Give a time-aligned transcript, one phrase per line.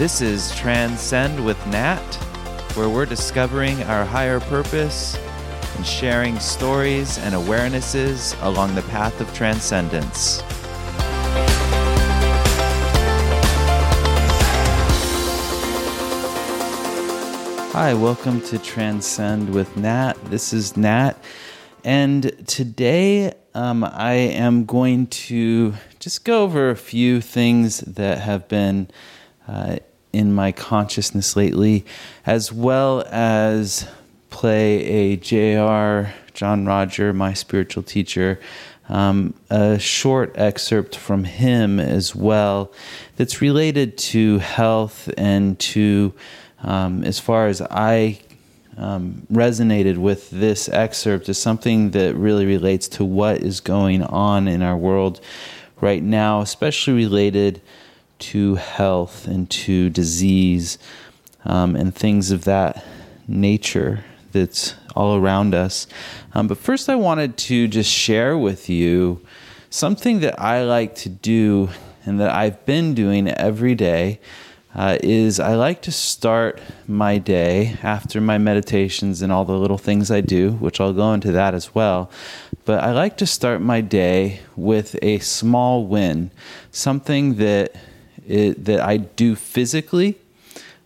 [0.00, 2.00] This is Transcend with Nat,
[2.74, 5.14] where we're discovering our higher purpose
[5.76, 10.40] and sharing stories and awarenesses along the path of transcendence.
[17.74, 20.14] Hi, welcome to Transcend with Nat.
[20.30, 21.22] This is Nat,
[21.84, 28.48] and today um, I am going to just go over a few things that have
[28.48, 28.88] been
[29.46, 29.76] uh,
[30.12, 31.84] in my consciousness lately,
[32.26, 33.86] as well as
[34.30, 36.14] play a J.R.
[36.34, 38.40] John Roger, my spiritual teacher,
[38.88, 42.72] um, a short excerpt from him as well
[43.16, 46.12] that's related to health and to,
[46.62, 48.18] um, as far as I
[48.76, 54.48] um, resonated with this excerpt, is something that really relates to what is going on
[54.48, 55.20] in our world
[55.80, 57.60] right now, especially related
[58.20, 60.78] to health and to disease
[61.44, 62.84] um, and things of that
[63.26, 65.86] nature that's all around us.
[66.34, 69.24] Um, but first, I wanted to just share with you
[69.70, 71.70] something that I like to do
[72.04, 74.20] and that I've been doing every day.
[74.72, 79.78] Uh, is I like to start my day after my meditations and all the little
[79.78, 82.08] things I do, which I'll go into that as well.
[82.64, 86.30] But I like to start my day with a small win,
[86.70, 87.74] something that
[88.26, 90.18] it, that I do physically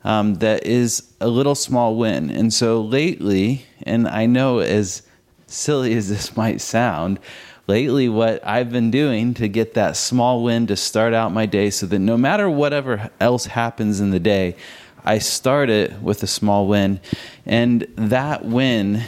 [0.04, 2.30] um, that is a little small win.
[2.30, 5.02] And so lately, and I know as
[5.46, 7.18] silly as this might sound,
[7.66, 11.70] lately what I've been doing to get that small win to start out my day
[11.70, 14.56] so that no matter whatever else happens in the day,
[15.04, 17.00] I start it with a small win.
[17.46, 19.02] And that win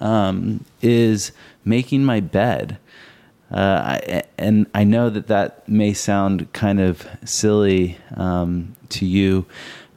[0.00, 1.32] um, is
[1.64, 2.78] making my bed.
[3.50, 9.46] Uh, and I know that that may sound kind of silly um, to you,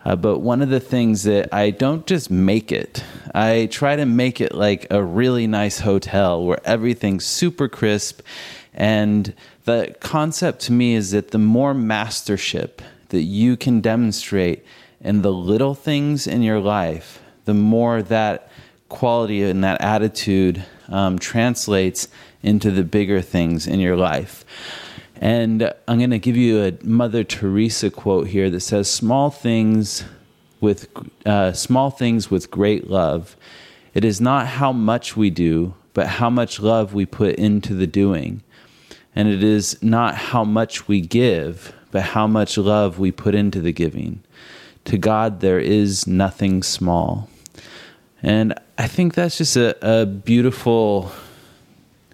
[0.08, 3.04] uh, but one of the things that I don't just make it,
[3.34, 8.22] I try to make it like a really nice hotel where everything's super crisp.
[8.74, 9.34] And
[9.66, 14.64] the concept to me is that the more mastership that you can demonstrate
[15.02, 18.50] in the little things in your life, the more that
[18.88, 22.08] quality and that attitude um, translates
[22.44, 24.46] into the bigger things in your life.
[25.20, 30.04] And I'm going to give you a Mother Teresa quote here that says, "Small things
[30.62, 30.88] with
[31.26, 33.36] uh, small things with great love.
[33.94, 37.88] It is not how much we do, but how much love we put into the
[37.88, 38.44] doing.
[39.16, 43.60] And it is not how much we give, but how much love we put into
[43.60, 44.22] the giving.
[44.86, 47.28] To God, there is nothing small."
[48.22, 51.12] And I think that's just a, a beautiful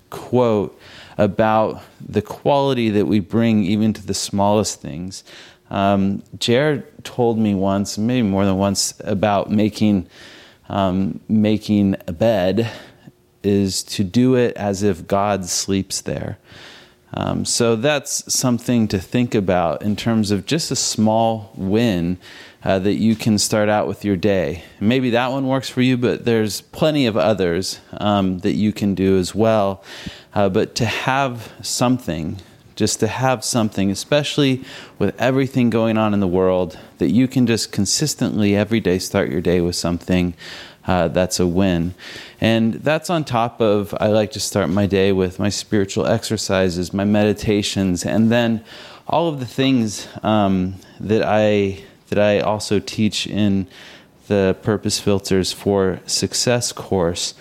[0.10, 0.80] quote
[1.18, 5.24] about the quality that we bring even to the smallest things.
[5.70, 6.84] Um, J.R.
[7.04, 10.08] told me once, maybe more than once, about making
[10.70, 12.72] um, making a bed
[13.44, 16.38] is to do it as if God sleeps there.
[17.14, 22.18] Um, so that's something to think about in terms of just a small win
[22.66, 24.64] uh, that you can start out with your day.
[24.80, 28.96] Maybe that one works for you, but there's plenty of others um, that you can
[28.96, 29.84] do as well.
[30.34, 32.38] Uh, but to have something,
[32.76, 34.64] just to have something, especially
[34.98, 39.30] with everything going on in the world, that you can just consistently every day start
[39.30, 40.34] your day with something.
[40.86, 41.94] Uh, that's a win.
[42.42, 46.94] And that's on top of, I like to start my day with my spiritual exercises,
[46.94, 48.64] my meditations, and then
[49.08, 53.66] all of the things um, that I that I also teach in
[54.28, 57.34] the Purpose Filters for Success course,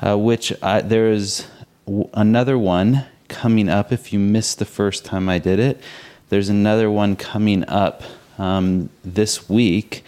[0.00, 1.48] uh, which I, there is
[1.84, 3.90] w- another one coming up.
[3.90, 5.82] If you missed the first time I did it,
[6.28, 8.04] there's another one coming up
[8.38, 10.04] um, this week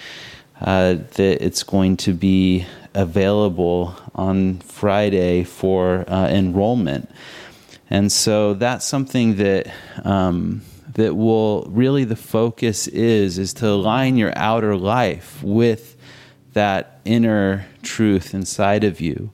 [0.61, 7.11] uh, that it's going to be available on Friday for uh, enrollment.
[7.91, 9.67] And so that's something that
[10.05, 10.63] um,
[10.95, 15.97] that will really the focus is is to align your outer life with
[16.53, 19.31] that inner truth inside of you.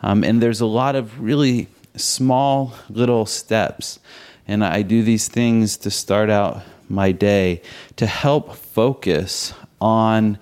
[0.00, 3.98] Um, and there's a lot of really small little steps.
[4.46, 7.62] And i do these things to start out my day
[7.96, 10.38] to help focus on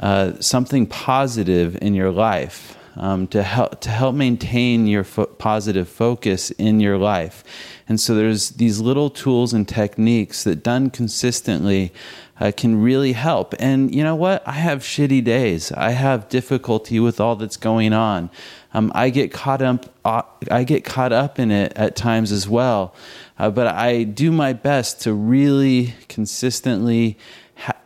[0.00, 5.88] uh, something positive in your life um, to help to help maintain your fo- positive
[5.88, 7.44] focus in your life
[7.86, 11.92] and so there's these little tools and techniques that done consistently
[12.40, 13.54] uh, can really help.
[13.58, 14.46] And you know what?
[14.48, 15.70] I have shitty days.
[15.72, 18.30] I have difficulty with all that's going on.
[18.72, 19.94] Um, I get caught up.
[20.04, 22.94] Uh, I get caught up in it at times as well.
[23.38, 27.18] Uh, but I do my best to really consistently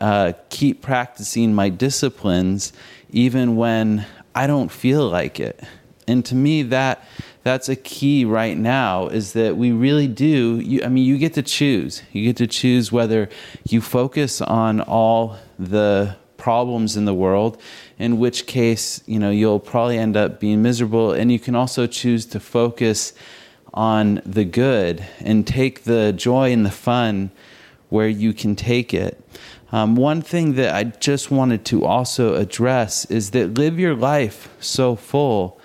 [0.00, 2.72] uh, keep practicing my disciplines
[3.10, 5.62] even when I don't feel like it.
[6.06, 7.04] And to me, that
[7.42, 10.60] that's a key right now is that we really do.
[10.60, 12.02] You, I mean, you get to choose.
[12.12, 13.28] You get to choose whether
[13.68, 17.60] you focus on all the problems in the world,
[17.98, 21.12] in which case, you know, you'll probably end up being miserable.
[21.12, 23.12] And you can also choose to focus
[23.74, 27.30] on the good and take the joy and the fun
[27.88, 29.22] where you can take it.
[29.70, 34.48] Um, one thing that I just wanted to also address is that live your life
[34.60, 35.57] so full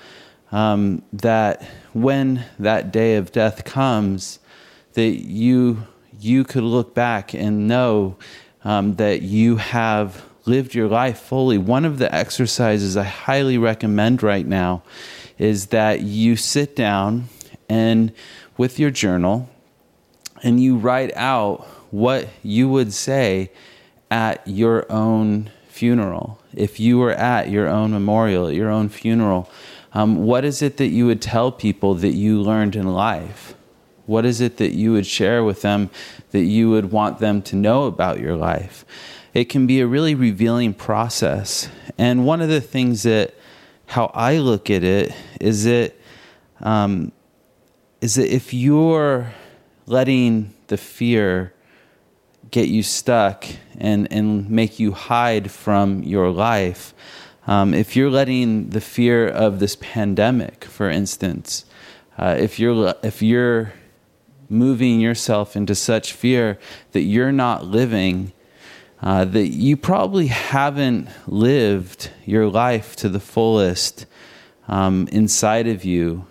[0.54, 1.64] um, that
[1.94, 4.40] when that day of death comes,
[4.94, 5.86] that you
[6.20, 8.16] you could look back and know
[8.64, 11.58] um, that you have lived your life fully.
[11.58, 14.84] One of the exercises I highly recommend right now
[15.38, 17.26] is that you sit down
[17.68, 18.14] and
[18.56, 19.50] with your journal
[20.44, 23.52] and you write out what you would say
[24.12, 26.40] at your own funeral.
[26.54, 29.50] If you were at your own memorial, at your own funeral,
[29.94, 33.56] um, what is it that you would tell people that you learned in life?
[34.06, 35.90] What is it that you would share with them
[36.32, 38.86] that you would want them to know about your life?
[39.34, 41.70] It can be a really revealing process.
[41.98, 43.34] And one of the things that,
[43.88, 45.96] how I look at it, is that,
[46.62, 47.12] um,
[48.02, 49.34] is that if you're
[49.86, 51.54] letting the fear
[52.52, 53.46] get you stuck
[53.80, 56.94] and, and make you hide from your life.
[57.46, 61.66] Um, if you're letting the fear of this pandemic, for instance,
[62.18, 63.74] uh, if you're if you're
[64.50, 66.60] moving yourself into such fear
[66.92, 68.32] that you're not living,
[69.02, 74.06] uh, that you probably haven't lived your life to the fullest
[74.68, 76.26] um, inside of you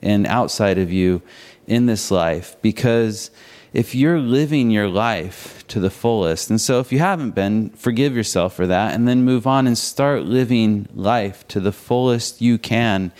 [0.00, 1.20] and outside of you
[1.66, 3.30] in this life because
[3.72, 6.50] if you're living your life to the fullest.
[6.50, 9.76] And so, if you haven't been, forgive yourself for that and then move on and
[9.76, 13.12] start living life to the fullest you can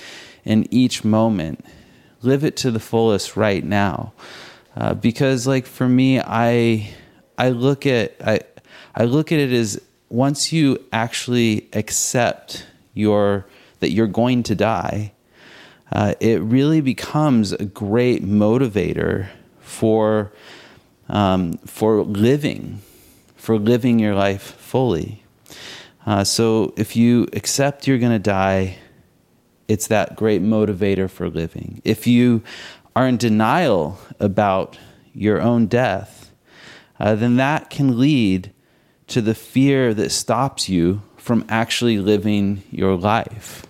[0.44, 1.64] in each moment.
[2.22, 4.12] Live it to the fullest right now.
[4.76, 6.94] Uh, because, like, for me, I,
[7.36, 8.40] I look at, I,
[8.94, 13.46] I look at it as once you actually accept your,
[13.80, 15.12] that you're going to die,
[15.92, 19.28] uh, it really becomes a great motivator
[19.68, 20.32] for
[21.08, 22.80] um, for living,
[23.36, 25.22] for living your life fully.
[26.06, 28.78] Uh, so if you accept you're going to die,
[29.68, 31.80] it's that great motivator for living.
[31.84, 32.42] If you
[32.96, 34.78] are in denial about
[35.14, 36.32] your own death,
[36.98, 38.52] uh, then that can lead
[39.08, 43.64] to the fear that stops you from actually living your life.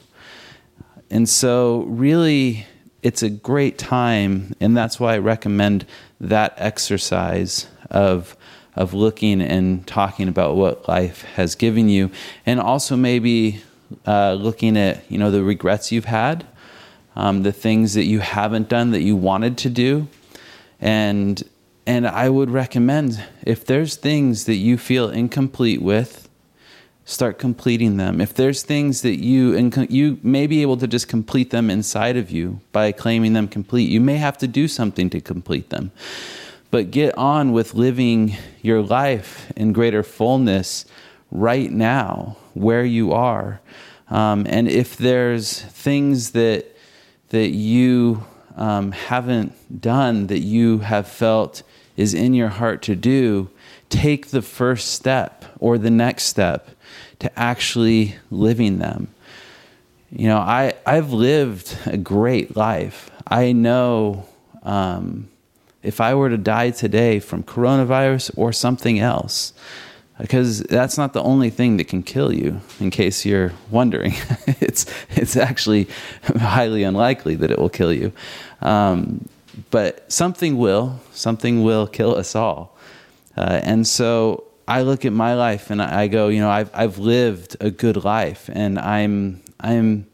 [1.11, 2.67] And so, really,
[3.03, 5.87] it's a great time, and that's why I recommend
[6.21, 8.37] that exercise of
[8.77, 12.11] of looking and talking about what life has given you,
[12.47, 13.61] and also maybe
[14.07, 16.47] uh, looking at you know the regrets you've had,
[17.17, 20.09] um, the things that you haven't done that you wanted to do,
[20.81, 21.43] and
[21.87, 26.28] and I would recommend if there's things that you feel incomplete with,
[27.09, 28.21] start completing them.
[28.21, 32.19] If there's things that you and you may be able to just complete them inside
[32.19, 35.91] of you by claiming them complete, you may have to do something to complete them.
[36.71, 40.85] But get on with living your life in greater fullness
[41.31, 43.63] right now, where you are.
[44.11, 46.77] Um, and if there's things that
[47.31, 48.23] that you
[48.57, 51.63] um, haven't done that you have felt
[51.97, 53.49] is in your heart to do,
[53.89, 56.69] take the first step or the next step
[57.21, 59.09] to actually living them.
[60.11, 63.11] You know, I, I've lived a great life.
[63.27, 64.27] I know
[64.63, 65.29] um,
[65.83, 69.53] if I were to die today from coronavirus or something else,
[70.19, 74.15] because that's not the only thing that can kill you, in case you're wondering.
[74.47, 75.89] it's, it's actually
[76.25, 78.13] highly unlikely that it will kill you.
[78.61, 79.29] Um,
[79.71, 82.77] but something will, something will kill us all.
[83.37, 86.99] Uh, and so I look at my life and I go, you know, I've I've
[86.99, 90.07] lived a good life, and I'm I'm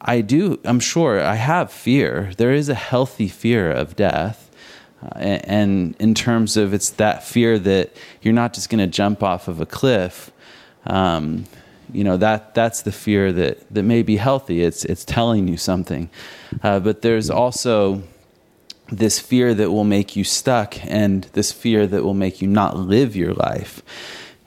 [0.00, 2.32] I do I'm sure I have fear.
[2.36, 4.50] There is a healthy fear of death.
[5.02, 7.90] Uh, and in terms of it's that fear that
[8.22, 10.30] you're not just going to jump off of a cliff,
[10.86, 11.44] um,
[11.92, 14.62] you know that that's the fear that that may be healthy.
[14.62, 16.08] It's it's telling you something,
[16.62, 18.04] uh, but there's also
[18.92, 22.76] this fear that will make you stuck and this fear that will make you not
[22.76, 23.82] live your life.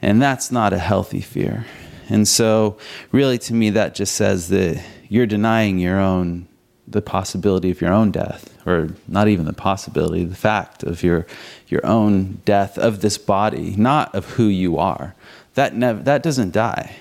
[0.02, 1.66] And that's not a healthy fear.
[2.10, 2.78] And so,
[3.12, 6.48] really, to me, that just says that you're denying your own
[6.88, 11.26] the possibility of your own death, or not even the possibility, the fact of your
[11.68, 15.16] your own death of this body, not of who you are.
[15.56, 16.96] That that doesn't die,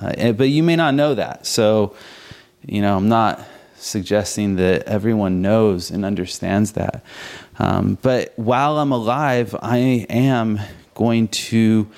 [0.00, 1.44] uh, but you may not know that.
[1.44, 1.96] So,
[2.64, 3.40] you know, I'm not
[3.86, 7.04] suggesting that everyone knows and understands that.
[7.58, 10.60] Um, but while I'm alive, I am
[10.94, 11.88] going to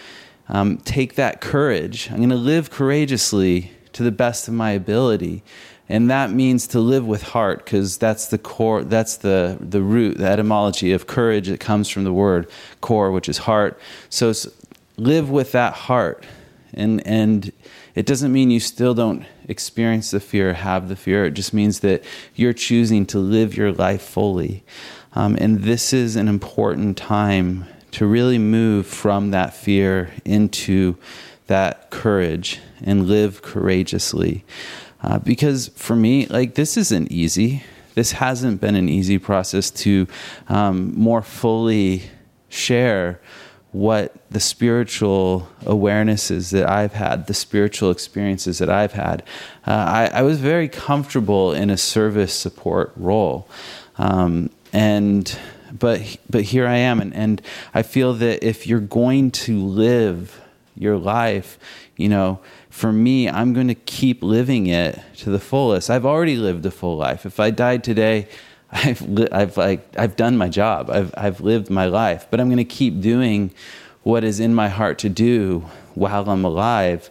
[0.49, 2.11] um, take that courage.
[2.11, 5.43] I'm going to live courageously to the best of my ability
[5.89, 10.19] and that means to live with heart because that's the core that's the the root
[10.19, 12.49] the etymology of courage that comes from the word
[12.81, 13.79] core which is heart
[14.11, 14.33] so
[14.97, 16.25] live with that heart
[16.75, 17.53] and and
[17.95, 21.25] it doesn't mean you still don't experience the fear have the fear.
[21.25, 24.63] It just means that you're choosing to live your life fully.
[25.15, 30.97] Um, and this is an important time to really move from that fear into
[31.47, 34.45] that courage and live courageously.
[35.03, 37.65] Uh, because for me, like this isn't easy.
[37.95, 40.07] This hasn't been an easy process to
[40.49, 42.03] um, more fully
[42.49, 43.21] share
[43.73, 49.23] what the spiritual awarenesses that I've had, the spiritual experiences that I've had.
[49.67, 53.47] Uh, I, I, was very comfortable in a service support role.
[53.99, 55.39] Um, and
[55.79, 57.43] but but here I am and, and
[57.75, 60.41] I feel that if you're going to live
[60.75, 61.59] your life,
[61.97, 65.91] you know, for me, I'm going to keep living it to the fullest.
[65.91, 67.27] I've already lived a full life.
[67.27, 68.29] If I died today,
[68.71, 70.91] I've li- I've like I've done my job.
[70.91, 73.53] I've I've lived my life, but I'm going to keep doing
[74.03, 77.11] what is in my heart to do while I'm alive.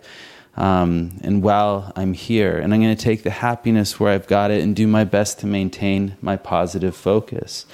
[0.55, 4.49] Um, and while I'm here, and I'm going to take the happiness where I've got
[4.49, 7.67] it and do my best to maintain my positive focus.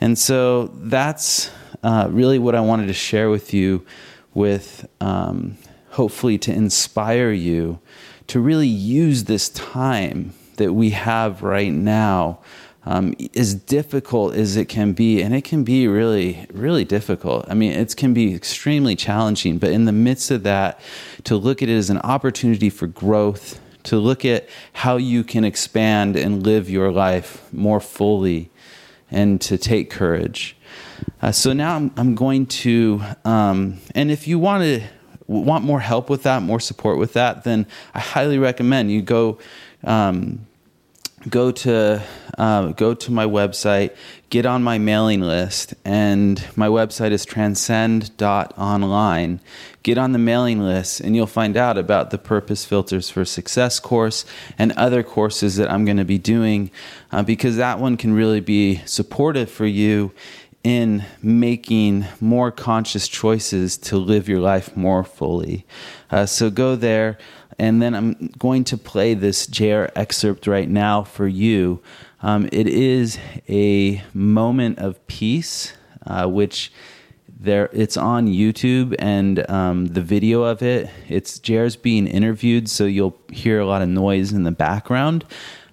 [0.00, 1.50] And so that's
[1.82, 3.84] uh, really what I wanted to share with you,
[4.32, 5.58] with um,
[5.90, 7.80] hopefully to inspire you
[8.28, 12.38] to really use this time that we have right now.
[12.86, 17.46] Um, as difficult as it can be, and it can be really, really difficult.
[17.48, 20.78] I mean, it can be extremely challenging, but in the midst of that,
[21.24, 25.44] to look at it as an opportunity for growth, to look at how you can
[25.44, 28.50] expand and live your life more fully,
[29.10, 30.54] and to take courage.
[31.22, 34.82] Uh, so now I'm, I'm going to, um, and if you want to
[35.26, 39.38] want more help with that, more support with that, then I highly recommend you go
[39.84, 40.46] um,
[41.28, 42.02] go to
[42.38, 43.94] uh, go to my website,
[44.30, 49.40] get on my mailing list, and my website is transcend.online.
[49.82, 53.78] Get on the mailing list, and you'll find out about the Purpose Filters for Success
[53.78, 54.24] course
[54.58, 56.70] and other courses that I'm going to be doing,
[57.12, 60.12] uh, because that one can really be supportive for you
[60.64, 65.66] in making more conscious choices to live your life more fully.
[66.10, 67.18] Uh, so go there,
[67.58, 71.80] and then I'm going to play this JR excerpt right now for you.
[72.22, 73.18] Um, it is
[73.48, 75.74] a moment of peace,
[76.06, 76.72] uh, which
[77.28, 80.88] there it's on YouTube and um, the video of it.
[81.08, 85.24] It's JR's being interviewed, so you'll hear a lot of noise in the background.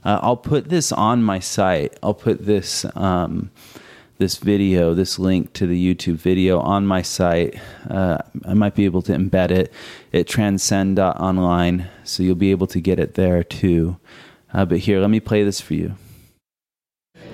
[0.04, 1.98] Uh, I'll put this on my site.
[2.04, 2.86] I'll put this.
[2.96, 3.52] Um,
[4.22, 7.60] this video, this link to the YouTube video on my site.
[7.90, 9.74] Uh, I might be able to embed it
[10.14, 13.98] at transcend.online, so you'll be able to get it there too.
[14.54, 15.96] Uh, but here, let me play this for you.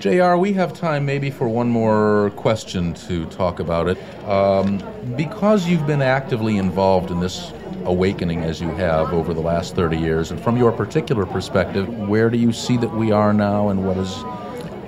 [0.00, 3.98] JR, we have time maybe for one more question to talk about it.
[4.26, 4.82] Um,
[5.14, 7.52] because you've been actively involved in this
[7.84, 12.30] awakening as you have over the last 30 years, and from your particular perspective, where
[12.30, 14.14] do you see that we are now, and what is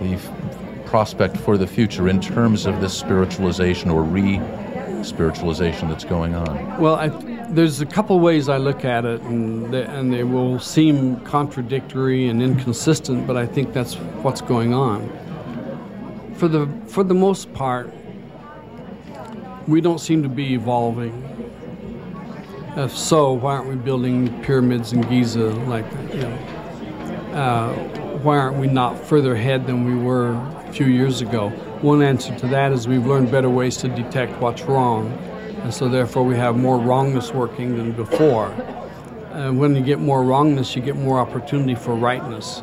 [0.00, 0.18] the
[0.90, 4.40] prospect for the future in terms of this spiritualization or re
[5.04, 6.80] spiritualization that's going on?
[6.80, 7.08] Well, I,
[7.48, 12.28] there's a couple ways I look at it, and they, and they will seem contradictory
[12.28, 13.94] and inconsistent, but I think that's
[14.24, 15.08] what's going on.
[16.34, 17.94] For the, for the most part,
[19.68, 21.14] we don't seem to be evolving.
[22.76, 26.34] If so, why aren't we building pyramids in Giza like you know?
[27.32, 27.72] Uh,
[28.22, 30.34] why aren't we not further ahead than we were
[30.72, 31.50] few years ago.
[31.82, 35.10] One answer to that is we've learned better ways to detect what's wrong,
[35.62, 38.54] and so therefore we have more wrongness working than before.
[39.32, 42.62] And when you get more wrongness, you get more opportunity for rightness.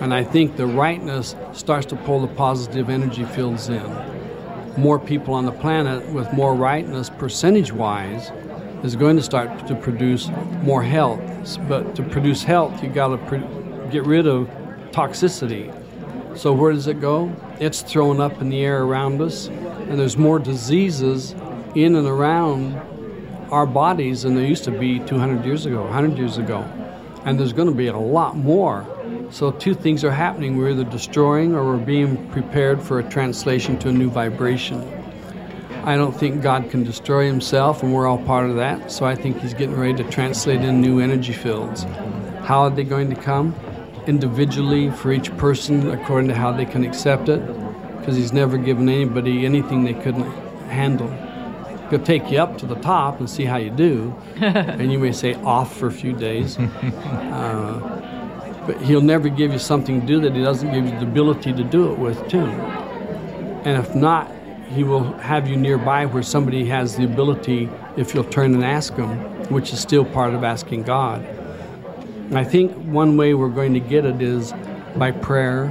[0.00, 3.84] And I think the rightness starts to pull the positive energy fields in.
[4.76, 8.30] More people on the planet with more rightness, percentage wise,
[8.82, 10.28] is going to start to produce
[10.62, 11.20] more health.
[11.68, 13.42] But to produce health, you got to pre-
[13.90, 14.48] get rid of
[14.92, 15.74] toxicity.
[16.36, 17.34] So where does it go?
[17.58, 21.34] It's thrown up in the air around us, and there's more diseases
[21.74, 22.74] in and around
[23.50, 26.60] our bodies than there used to be 200 years ago, 100 years ago.
[27.24, 28.86] And there's going to be a lot more
[29.30, 30.56] So, two things are happening.
[30.56, 34.82] We're either destroying or we're being prepared for a translation to a new vibration.
[35.84, 38.90] I don't think God can destroy himself, and we're all part of that.
[38.90, 41.84] So, I think he's getting ready to translate in new energy fields.
[42.42, 43.54] How are they going to come?
[44.10, 47.40] Individually, for each person, according to how they can accept it,
[47.96, 50.28] because he's never given anybody anything they couldn't
[50.68, 51.08] handle.
[51.90, 55.12] He'll take you up to the top and see how you do, and you may
[55.12, 56.58] say off for a few days.
[57.30, 61.06] Uh, but he'll never give you something to do that he doesn't give you the
[61.06, 62.44] ability to do it with, too.
[63.64, 64.30] And if not,
[64.70, 68.94] he will have you nearby where somebody has the ability, if you'll turn and ask
[68.94, 69.08] him,
[69.50, 71.24] which is still part of asking God.
[72.32, 74.52] I think one way we're going to get it is
[74.96, 75.64] by prayer,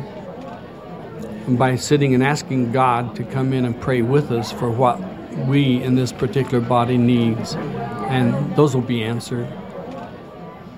[1.48, 5.00] and by sitting and asking God to come in and pray with us for what
[5.48, 9.48] we in this particular body needs, and those will be answered.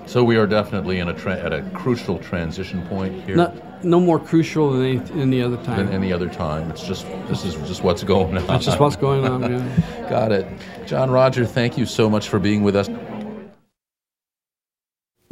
[0.06, 3.36] So we are definitely in a tra- at a crucial transition point here.
[3.36, 5.86] Not, no more crucial than any, any other time.
[5.86, 6.70] Than any other time.
[6.70, 8.46] It's just this is just what's going on.
[8.46, 9.42] That's just what's going on.
[9.52, 10.08] Yeah.
[10.10, 10.46] Got it,
[10.86, 11.44] John Roger.
[11.46, 12.88] Thank you so much for being with us.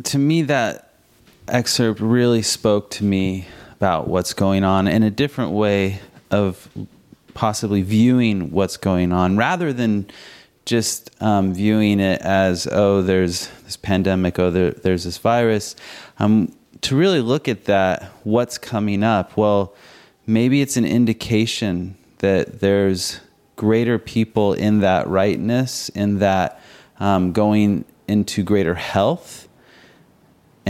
[0.04, 0.94] To me, that
[1.48, 6.68] excerpt really spoke to me about what's going on in a different way of
[7.34, 10.06] possibly viewing what's going on rather than
[10.66, 15.74] just um, viewing it as oh there's this pandemic oh there, there's this virus.
[16.18, 19.74] Um, to really look at that what's coming up well
[20.26, 23.20] maybe it's an indication that there's
[23.56, 26.60] greater people in that rightness in that
[26.98, 29.39] um, going into greater health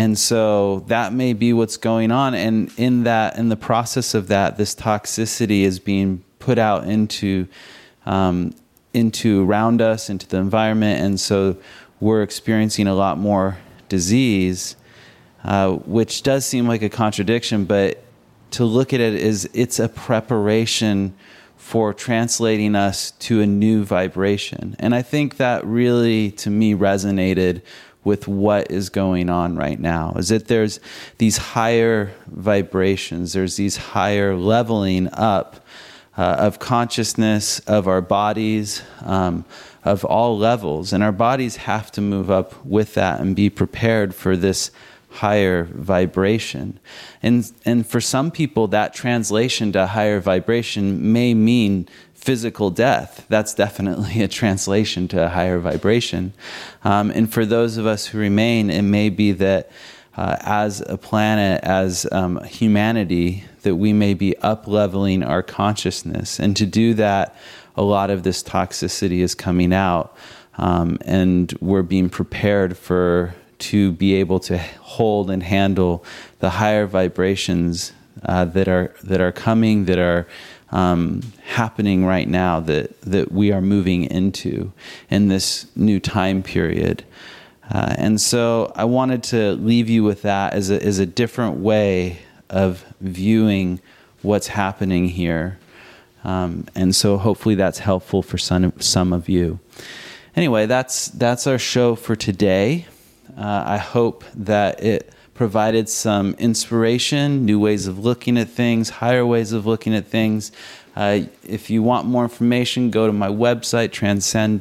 [0.01, 4.29] and so that may be what's going on and in that in the process of
[4.29, 7.47] that this toxicity is being put out into
[8.07, 8.55] um,
[8.95, 11.57] into around us, into the environment, and so
[12.01, 13.59] we're experiencing a lot more
[13.91, 14.75] disease,
[15.45, 17.67] uh, which does seem like a contradiction.
[17.67, 18.03] But
[18.53, 21.15] to look at it is it's a preparation
[21.59, 27.61] for translating us to a new vibration, and I think that really, to me, resonated
[28.03, 30.81] with what is going on right now is that there's
[31.19, 35.65] these higher vibrations there's these higher leveling up
[36.21, 39.45] uh, of consciousness, of our bodies, um,
[39.85, 40.93] of all levels.
[40.93, 44.71] And our bodies have to move up with that and be prepared for this
[45.09, 46.79] higher vibration.
[47.23, 51.89] And, and for some people, that translation to higher vibration may mean
[52.21, 53.25] physical death.
[53.29, 56.33] That's definitely a translation to a higher vibration.
[56.85, 59.71] Um, and for those of us who remain, it may be that
[60.17, 66.39] uh, as a planet, as um, humanity, that we may be up leveling our consciousness.
[66.39, 67.35] And to do that,
[67.75, 70.15] a lot of this toxicity is coming out,
[70.59, 76.05] um, and we're being prepared for to be able to hold and handle
[76.41, 77.93] the higher vibrations
[78.25, 80.27] uh, that are that are coming, that are
[80.73, 84.73] um, happening right now, that that we are moving into
[85.11, 87.05] in this new time period.
[87.73, 91.59] Uh, and so I wanted to leave you with that as a, as a different
[91.59, 93.81] way of viewing
[94.23, 95.59] what's happening here.
[96.25, 99.61] Um, and so hopefully that's helpful for some, some of you.
[100.35, 102.87] Anyway, that's, that's our show for today.
[103.39, 109.25] Uh, I hope that it provided some inspiration, new ways of looking at things, higher
[109.25, 110.53] ways of looking at things.
[110.95, 114.61] Uh, if you want more information, go to my website, transcend,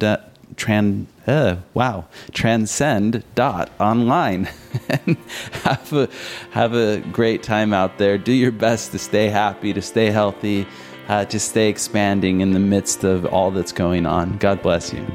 [0.55, 4.45] trans, uh, wow, transcend dot online
[5.65, 6.07] have a,
[6.51, 8.17] have a great time out there.
[8.17, 10.65] Do your best to stay happy, to stay healthy,
[11.09, 14.37] uh, to stay expanding in the midst of all that's going on.
[14.37, 15.05] God bless you.